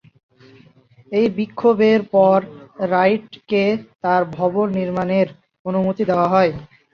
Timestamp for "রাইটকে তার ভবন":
2.91-4.67